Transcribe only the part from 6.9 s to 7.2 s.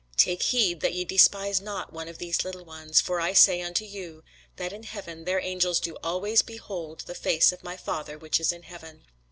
the